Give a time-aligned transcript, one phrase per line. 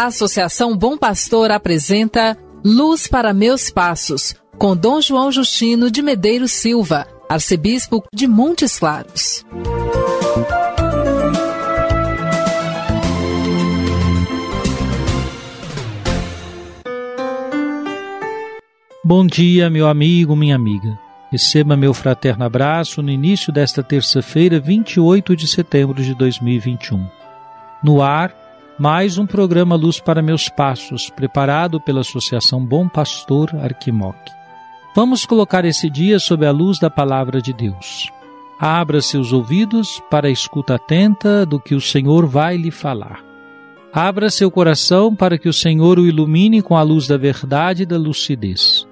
[0.00, 6.52] A Associação Bom Pastor apresenta Luz para Meus Passos, com Dom João Justino de Medeiros
[6.52, 9.44] Silva, arcebispo de Montes Claros.
[19.04, 20.98] Bom dia, meu amigo, minha amiga.
[21.30, 27.06] Receba meu fraterno abraço no início desta terça-feira, 28 de setembro de 2021.
[27.84, 28.39] No ar,
[28.80, 34.16] mais um programa Luz para Meus Passos, preparado pela Associação Bom Pastor Arquimoc.
[34.96, 38.10] Vamos colocar esse dia sob a luz da Palavra de Deus.
[38.58, 43.22] Abra seus ouvidos para a escuta atenta do que o Senhor vai lhe falar.
[43.92, 47.86] Abra seu coração para que o Senhor o ilumine com a luz da verdade e
[47.86, 48.88] da lucidez.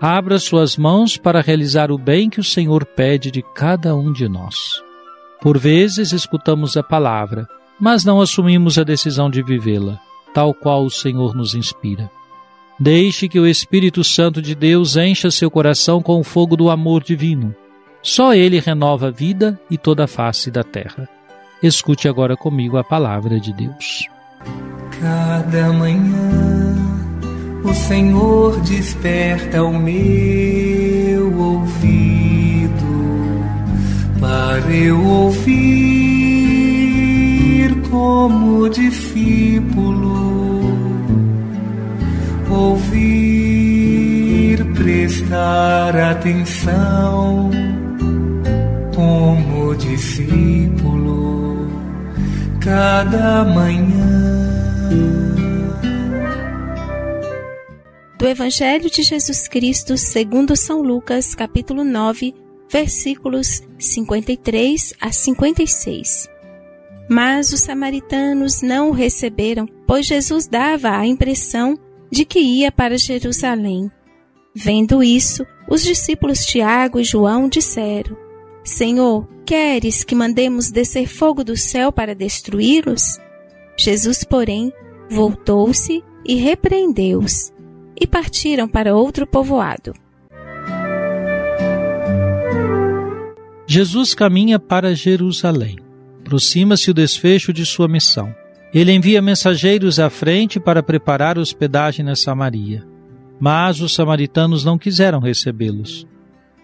[0.00, 4.28] Abra suas mãos para realizar o bem que o Senhor pede de cada um de
[4.28, 4.80] nós.
[5.40, 7.48] Por vezes escutamos a palavra,
[7.82, 9.98] mas não assumimos a decisão de vivê-la,
[10.32, 12.08] tal qual o Senhor nos inspira.
[12.78, 17.02] Deixe que o Espírito Santo de Deus encha seu coração com o fogo do amor
[17.02, 17.52] divino.
[18.00, 21.08] Só ele renova a vida e toda a face da terra.
[21.60, 24.06] Escute agora comigo a palavra de Deus.
[25.00, 26.76] Cada manhã
[27.64, 32.70] o Senhor desperta o meu ouvido
[34.20, 36.01] para eu ouvir
[37.92, 40.62] como discípulo,
[42.50, 43.84] ouvir,
[44.74, 47.50] prestar atenção
[48.96, 51.68] como discípulo,
[52.62, 54.32] cada manhã.
[58.18, 62.32] do Evangelho de Jesus Cristo segundo São Lucas, capítulo 9,
[62.70, 66.31] versículos 53 a 56.
[67.12, 71.78] Mas os samaritanos não o receberam, pois Jesus dava a impressão
[72.10, 73.90] de que ia para Jerusalém.
[74.54, 78.16] Vendo isso, os discípulos Tiago e João disseram:
[78.64, 83.18] Senhor, queres que mandemos descer fogo do céu para destruí-los?
[83.76, 84.72] Jesus, porém,
[85.10, 87.52] voltou-se e repreendeu-os
[88.00, 89.92] e partiram para outro povoado.
[93.66, 95.81] Jesus caminha para Jerusalém.
[96.32, 98.34] Aproxima-se o desfecho de sua missão.
[98.72, 102.86] Ele envia mensageiros à frente para preparar hospedagem na Samaria.
[103.38, 106.06] Mas os samaritanos não quiseram recebê-los.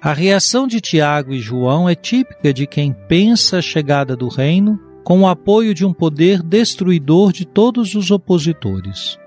[0.00, 4.80] A reação de Tiago e João é típica de quem pensa a chegada do reino
[5.04, 9.18] com o apoio de um poder destruidor de todos os opositores.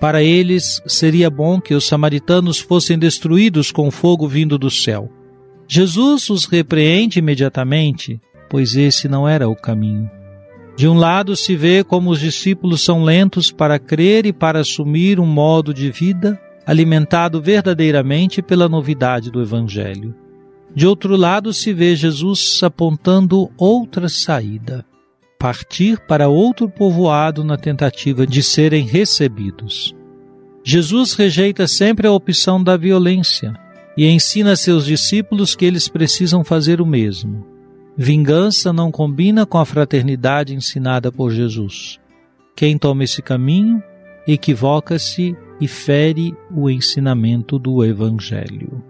[0.00, 5.12] Para eles seria bom que os samaritanos fossem destruídos com fogo vindo do céu.
[5.68, 8.18] Jesus os repreende imediatamente,
[8.52, 10.10] pois esse não era o caminho.
[10.76, 15.18] De um lado se vê como os discípulos são lentos para crer e para assumir
[15.18, 20.14] um modo de vida alimentado verdadeiramente pela novidade do Evangelho.
[20.74, 24.84] De outro lado se vê Jesus apontando outra saída,
[25.38, 29.96] partir para outro povoado na tentativa de serem recebidos.
[30.62, 33.54] Jesus rejeita sempre a opção da violência
[33.96, 37.51] e ensina a seus discípulos que eles precisam fazer o mesmo.
[37.96, 42.00] Vingança não combina com a fraternidade ensinada por Jesus.
[42.56, 43.82] Quem toma esse caminho
[44.26, 48.82] equivoca-se e fere o ensinamento do Evangelho.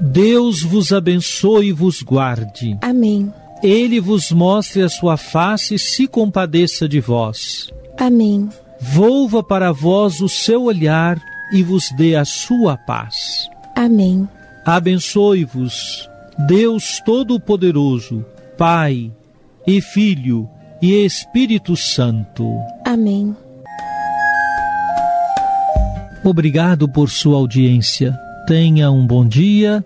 [0.00, 2.78] Deus vos abençoe e vos guarde.
[2.80, 3.32] Amém.
[3.62, 7.68] Ele vos mostre a sua face e se compadeça de vós.
[7.98, 8.48] Amém.
[8.80, 11.20] Volva para vós o seu olhar
[11.52, 13.48] e vos dê a sua paz.
[13.74, 14.28] Amém.
[14.64, 16.08] Abençoe-vos,
[16.46, 18.24] Deus Todo-Poderoso,
[18.56, 19.10] Pai
[19.66, 20.48] e Filho
[20.82, 22.44] e Espírito Santo.
[22.84, 23.36] Amém.
[26.24, 28.18] Obrigado por sua audiência.
[28.46, 29.84] Tenha um bom dia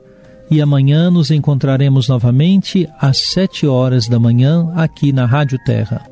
[0.51, 6.12] e amanhã nos encontraremos novamente às sete horas da manhã aqui na Rádio Terra.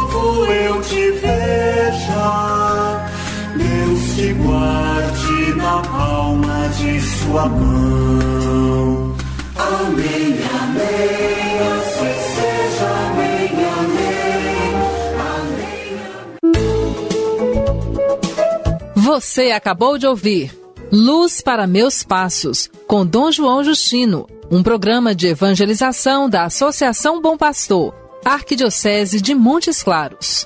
[5.61, 9.15] na palma de sua mão.
[9.55, 11.59] Amém, amém,
[12.89, 13.49] amém,
[13.79, 14.11] amém,
[15.39, 15.71] amém.
[18.95, 20.57] Você acabou de ouvir
[20.91, 27.37] Luz para Meus Passos, com Dom João Justino, um programa de evangelização da Associação Bom
[27.37, 27.93] Pastor,
[28.25, 30.45] Arquidiocese de Montes Claros.